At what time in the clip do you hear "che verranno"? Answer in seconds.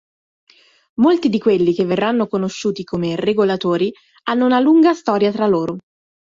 1.75-2.25